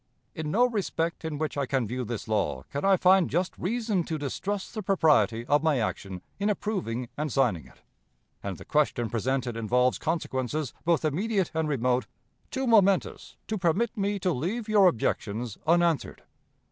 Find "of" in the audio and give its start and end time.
5.45-5.61